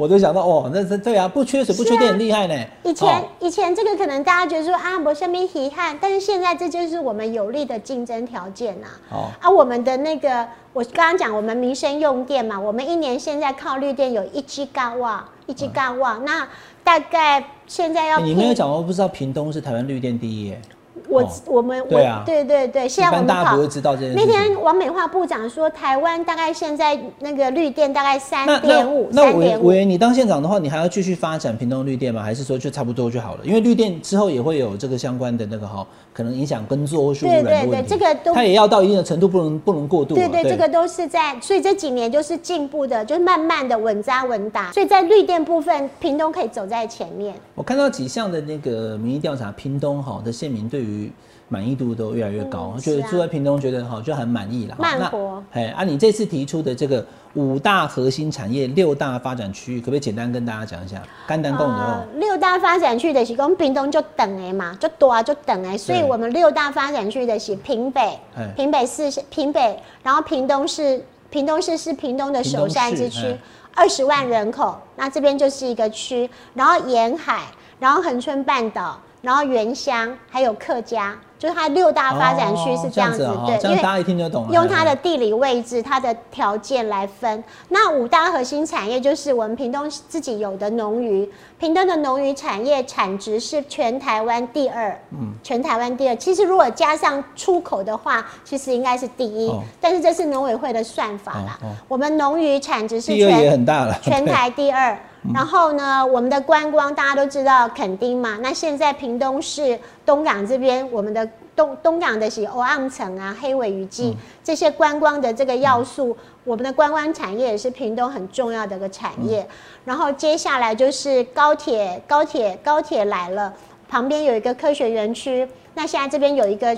[0.00, 2.54] 我就想到哦，那是对啊，不缺水不缺电很厉害呢。
[2.84, 8.86] 以前以前这个可能大家觉得说啊，没什么遗憾，但是现在这就是我们有利的竞争条件呐。
[9.10, 16.48] 哦啊，我们的那个我刚刚讲我们民生用电嘛，我们一年现在靠绿电有一 G 高瓦，一 G 高瓦，那
[16.82, 20.62] 大概现在要你没有讲，我不知道屏东是台湾绿电第一耶。
[21.10, 24.16] 我我们对啊，对对对，现在我们大家不会知道这件事。
[24.16, 32.22] 那天王美化部长说，台湾大概现在那个绿电大概三点五，那委委员，你当县长的话，你还要继续发展屏东绿电吗？
[32.22, 33.40] 还是说就差不多就好了？
[33.44, 37.88] 因为绿电之后也会有这个相关的那个哈，可能影响耕作或是污染的问题。
[37.88, 40.14] 这个都它也要到一定的程度，不能不能过度。
[40.14, 44.72] 对对，这个都是在，所以这几年就是进步的，就是慢慢的稳扎稳打。
[44.72, 47.34] 所以在绿电部分，屏东可以走在前面。
[47.54, 50.99] 我看到几项的那个民意调查，屏东哈的县民对于
[51.48, 54.76] 满意度都越来越高，觉得住在屏东觉得好就很满意了。
[54.78, 61.02] 慢活，哎，啊，你这次提出的这个五大核心产业、六大发展区域，可不可以简单跟大家讲一下？
[61.26, 68.18] 肝胆共的六大发展区的是讲屏东就等哎嘛，就多啊就等哎，所以我们六大发展区的是屏北，
[68.54, 73.36] 屏北市屏北，然后屏东市，屏东市是屏东的首善之区，
[73.74, 77.46] 二十万人口，那这边就是一个区，然后沿海，
[77.80, 81.16] 然后恒春半岛，然后原乡，还有客家。
[81.38, 84.52] 就是它六大发展区是这样子，对，因为大家一听就懂了。
[84.52, 87.42] 用它的地理位置、它的条件来分。
[87.70, 91.26] 那五大核心产业就是我们屏东自己有的农渔，
[91.58, 96.16] 屏东的农渔产业产值是全台湾第二，嗯，全台湾第二。
[96.16, 99.50] 其实如果加上出口的话，其实应该是第一。
[99.80, 101.58] 但是这是农委会的算法啦。
[101.88, 104.94] 我们农渔产值是全也很大了，全台第二。
[105.34, 119.46] 然后呢，我们的观光大家都知道垦丁嘛，那现在屏东市东港这边，我们的东东港的是欧岸城啊、黑尾鱼季这些观光的这个要素，我们的观光产业也是屏东很重要的一个产业。
[119.84, 123.52] 然后接下来就是高铁，高铁高铁来了，
[123.90, 126.74] 旁边有一个科学园区，那现在这边有一个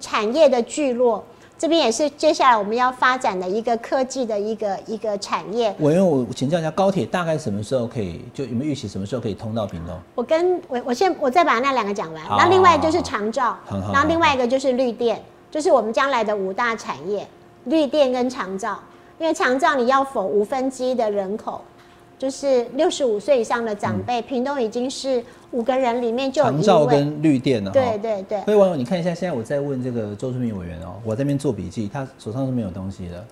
[0.00, 1.22] 产业的聚落。
[1.56, 5.74] 这边也是接下来我们要发展的一个科技的一个一个产业。
[5.78, 8.20] 我因为我请教一下，高铁大概什么时候可以？
[8.34, 9.96] 就有没有预期什么时候可以通到屏东？
[10.14, 12.22] 我跟我我先我再把那两个讲完。
[12.28, 17.26] 然后另外就是长照，然后另外一个就是绿电，就是我们将来的五大产业：
[17.64, 18.78] 绿电跟长照。
[19.20, 21.62] 因为长照你要否五分之一的人口。
[22.24, 27.70] 就是六十五岁以上的长辈，屏东已经是五个人里面就有长照跟绿电了。
[27.70, 28.40] 对对对。
[28.46, 33.22] 各位网友，你看一下，现在我在问这个周春明委员哦，我这边做笔记，他手上是没有东西的，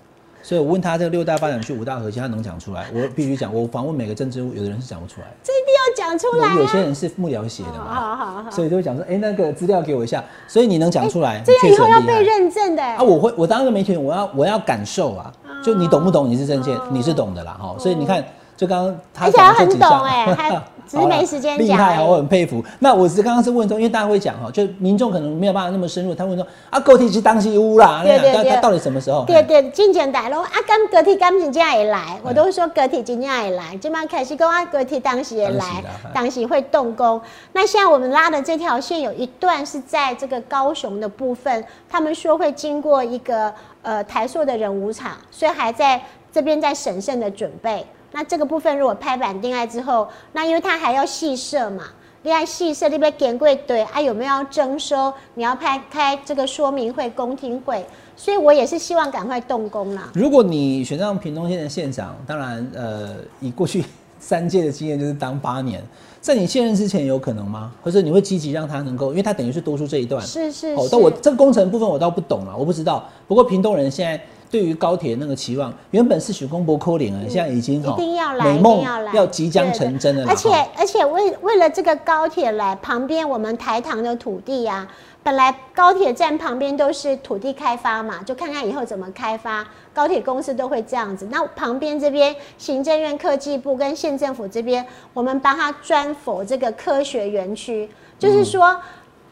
[0.43, 2.85] 所以我问他这个六大发展区五大核心，他能讲出来？
[2.93, 6.55] 我必须讲，我访问每个政治有的人是讲不出来，这一定要讲出来。
[6.55, 12.83] 有些人是幕僚写的嘛，好好好，所以就会讲说，哎，那个资料给我一下，所以你能讲出来，这样以后要被认证的。
[12.83, 15.33] 啊，我会，我当一个媒体人，我要我要感受啊，
[15.65, 16.29] 就你懂不懂？
[16.29, 18.23] 你是政界，你是懂的啦，哈，所以你看。
[18.57, 21.67] 就刚刚他讲很懂哎， 他只是没时间讲。
[21.67, 22.62] 厉害啊，我很佩服。
[22.81, 26.15] 那我是刚刚是问说，因为大家会讲哈，就民众可能没有办法那么深入。
[26.15, 29.25] 他问说啊，高铁是当时乌啦，对对对，到底什么时候？
[29.25, 33.77] 对对，进前大咯啊，刚高铁刚真正也来，我都说高铁真正会来。
[33.81, 37.21] 今晚开始讲啊，高铁当时也来，当时会动工。
[37.53, 47.87] 那现在我们拉的这条线有一段是在这个高雄的部分，他们说会经过一个呃台塑的人武场，所以还在这边在审慎的准备。
[48.12, 51.85] 那这个部分如果拍板定案之后，那因为它还要细设嘛，
[52.22, 55.12] 另外细设那边点柜对啊，有没有要征收？
[55.35, 57.85] 你要拍开这个说明会、公听会，
[58.15, 60.10] 所以我也是希望赶快动工啦。
[60.15, 63.85] 如果你选上屏东县的县长，当然呃，以过去
[64.21, 65.83] 三届的经验就是当八年，
[66.21, 67.73] 在你卸任之前有可能吗？
[67.83, 70.25] 或者你会积极让他能够，因为他等于是多出这一段。
[70.25, 70.69] 是是。
[70.75, 73.08] 哦，但我这个工程部分我倒不懂了，我不知道。
[73.27, 74.23] 不过屏东人现在。
[74.53, 78.85] 对于高铁那个期望，原本是许公博扣零啊，现在已经一定要来，美梦
[79.15, 80.27] 要即将成真了。
[80.29, 84.87] 而且而且为为了这个高铁来，旁边我们台糖的土地呀。
[85.25, 89.65] 本来高铁站旁边都是土地开发嘛，就看看以后怎么开发。
[89.94, 91.29] 高铁公司都会这样子。
[91.31, 94.85] 那旁边这边行政院科技部跟县政府这边，
[95.15, 97.88] 我们帮他专否这个科学园区，
[98.19, 98.77] 就是说。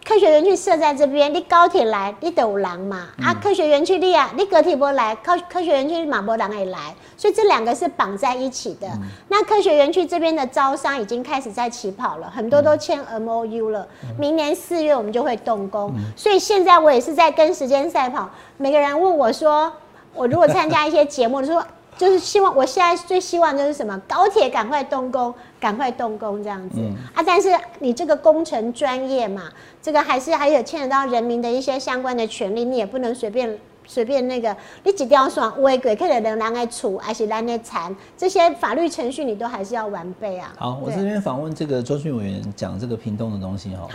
[0.04, 3.08] 科学园区设在这边，你高铁来，你都有人嘛。
[3.22, 8.88] 啊，科学园区你啊，你高铁不来，科科学园区马博人也来，所以这两个是绑在一起的。
[9.28, 13.86] 那科学园区这边的招商已经开始在起跑了，很多都签 M O U 了。
[14.18, 18.28] 明年四月我们就会动工，所以现在我也是在跟时间赛跑。
[18.56, 19.72] 每个人问我说，
[20.14, 21.64] 我如果参加一些节目，说。
[22.00, 24.00] 就是希望，我现在最希望就是什么？
[24.08, 26.80] 高铁赶快动工，赶快动工这样子
[27.14, 27.22] 啊！
[27.26, 29.42] 但是你这个工程专业嘛，
[29.82, 33.54] 这个还是还有牵扯到人民的一些相关的权利，你也不能随便
[33.86, 40.54] 随便那个，你几条说违规，可能人来处，还是人来缠，这些法律程序你都还是要完备啊。
[40.56, 43.86] 好，我这边访问这个周俊委员讲这个屏东的东西哈。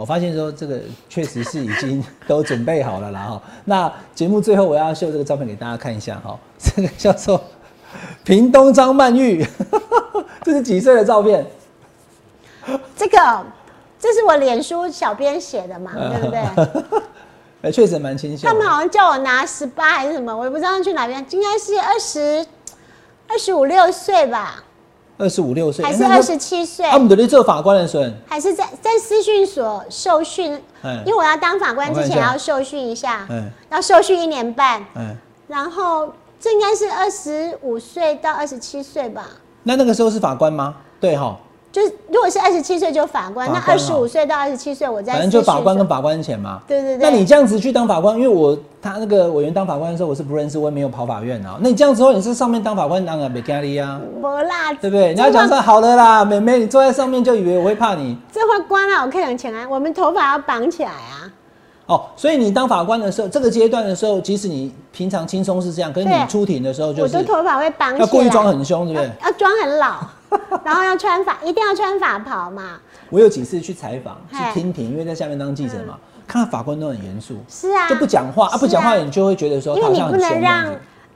[0.00, 0.80] 我发现说这个
[1.10, 3.42] 确实是已经都准备好了啦哈。
[3.66, 7.38] 那节目最后我要秀这个照片给大家看一下哈， 这个叫做
[8.24, 9.46] 屏东张曼玉，
[10.42, 11.46] 这是几岁的照片？
[12.96, 13.44] 这个
[13.98, 17.00] 这是我脸书小编写的嘛，对不对？
[17.60, 18.48] 哎，确实蛮清秀。
[18.48, 22.46] 他们好像叫我拿十八还是什么，我也不知道去哪边，应该是二十
[23.28, 24.64] 二十五六岁吧。
[25.20, 26.86] 二十五六岁还是二十七岁？
[26.90, 30.52] 他们都在做法官的时候，还是在在私训所受训？
[31.04, 33.28] 因为我要当法官之前要受训一下，
[33.70, 34.84] 要受训一年半。
[34.96, 35.14] 嗯，
[35.46, 39.26] 然后这应该是二十五岁到二十七岁吧？
[39.62, 40.74] 那那个时候是法官吗？
[40.98, 41.38] 对哈。
[41.72, 46.60] 就是如果是二十七岁就法官，那二十五岁到二十七岁我在反正就法官跟法官钱嘛。
[46.66, 47.08] 对对对。
[47.08, 51.56] 那你这样子去当法官，因为我他那个委员当法官的时候我是不认识，我也没有跑法院啊。
[51.60, 54.00] 那你这样之后你是上面当法官当啊没咖喱啊？
[54.20, 55.14] 不啦，对不对？
[55.14, 58.18] 你要讲说好的啦，妹妹你坐在上面就以为我会怕你。
[58.32, 59.64] 这会关了，我可以钱啊。
[59.70, 61.30] 我们头发要绑起来啊。
[61.86, 67.16] 哦，所以你当法官的时候，这个阶段的时候，即使你平常轻松是这样，可是你出庭的时候就是。
[67.16, 68.00] 我的头发会绑起来。
[68.00, 69.10] 要故意装很凶，对不对？
[69.24, 69.98] 要装很老。
[70.64, 72.78] 然后要穿法，一定要穿法袍嘛。
[73.08, 80.66] 我有几次去采访，去听庭，因为在下面当记者嘛，看到法官都很严肃，是啊，就不讲话啊，不讲话你就会觉得说，因为你不能让，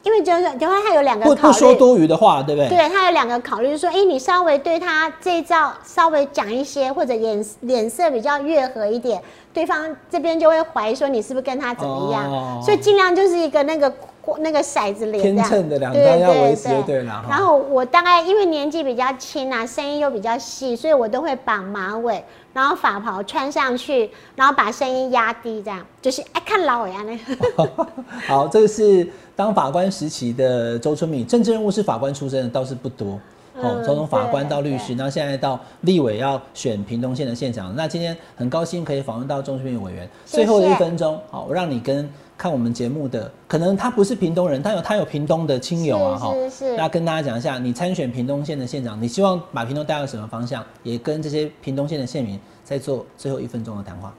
[0.02, 2.68] 因为就是，因为他有两个不不说多余的话，对不对？
[2.68, 13.92] 对他有两个考虑，就是说，哎，你稍微对他这一招稍微讲一些，或者脸脸色比较悦和一点，对方这边就会怀疑说你是不是跟他怎么样，所以尽量就是一个那个。
[14.40, 17.24] 那个骰子脸，天秤的两端要维持对了。
[17.28, 27.18] 然后我大概因为年纪比较轻啊，声音又比较细，所以我都会绑马尾，然后法袍穿上去，然后把声音压低，这样就是哎看老呀那。
[28.26, 29.06] 好，这个是
[29.36, 33.18] 当法官时期的周春敏，政治人物是法官出身的倒是不多。
[33.56, 37.72] 哦，从法官到律师，然后现在到立委要选屏东县的县长。
[37.76, 40.08] 那今天很高兴可以访问到周春敏委员。
[40.26, 42.10] 最后一分钟，好，我让你跟。
[42.44, 46.34] 看我们节目的，可能他不是屏东人，但有他有屏东的亲友啊，哈。
[46.34, 46.76] 是是。
[46.76, 50.62] 那跟大家讲一下，你参选屏东县的县长，你希望把屏东带到什么方向？
[50.82, 54.12] 也跟这些屏东县的县民在做最后一分钟的谈话。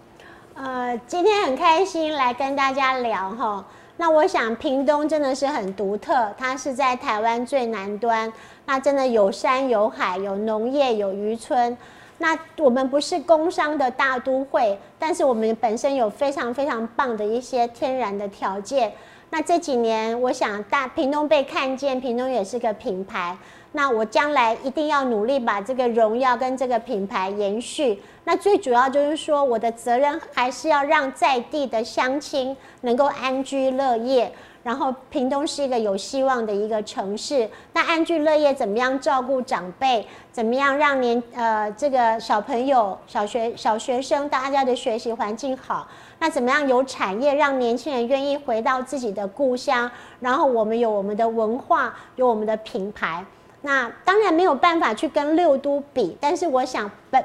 [0.56, 3.64] 呃，今天很开心来跟大家聊哈。
[3.96, 8.34] 那我想屏东真的是很独特，它是在台湾最南端，
[8.66, 11.78] 那真的有山有海，有农业，有渔村。
[12.18, 18.92] 那我们不是工商的大都会，但是我们本身有非常非常棒的一些天然的条件。
[19.30, 23.38] 那这几年，我想大屏东被看见，屏东也是个品牌。
[23.74, 28.02] 那我将来一定要努力把这个荣耀跟这个品牌延续。
[28.24, 34.32] 那最主要就是说，我的责任还是要让在地的乡亲能够安居乐业。
[34.66, 37.48] 然后，屏东是一个有希望的一个城市。
[37.74, 40.04] 那安居乐业怎么样照顾长辈？
[40.32, 45.88] 怎么样让年呃这个小朋友、小学小学生大家的学习环境好？
[46.18, 49.92] 那怎么样有产业让年轻人愿意回到自己的故乡？
[50.20, 53.24] 然后我们有我们的文化，有我们的品牌。
[53.62, 57.24] 那当然没有办法去跟六都比，但是我想本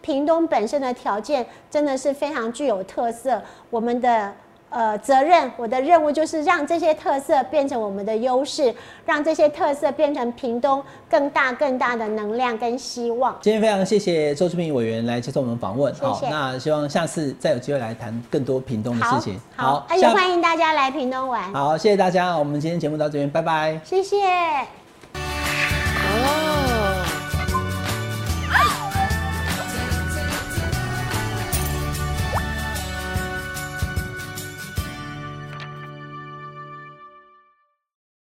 [0.00, 3.42] 屏东本身的条件真的是非常具有特色。
[3.68, 4.32] 我们的。
[4.70, 8.74] 呃，责任我的任务就是让这些特色变成我们的优势，
[9.06, 13.36] 让这些特色变成屏东更大更大的能量跟希望。
[13.40, 19.40] 今天非常谢谢周志平委员来接受我们访问，好，那希望下次再有机会来谈更多屏东的事情。
[19.56, 21.52] 好，也欢迎大家来屏东玩。
[21.54, 23.80] 好，谢谢大家，我们今天节目到这边，拜拜。
[23.84, 24.16] 谢谢。